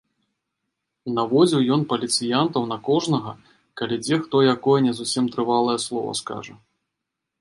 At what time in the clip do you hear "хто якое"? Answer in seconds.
4.25-4.79